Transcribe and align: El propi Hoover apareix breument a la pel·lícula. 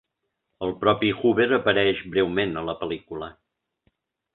El 0.67 0.73
propi 0.83 1.11
Hoover 1.19 1.47
apareix 1.59 2.03
breument 2.17 2.59
a 2.63 2.67
la 2.73 2.79
pel·lícula. 2.83 3.33